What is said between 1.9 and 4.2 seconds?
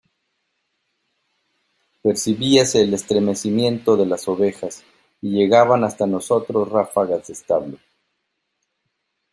percibíase el estremecimiento de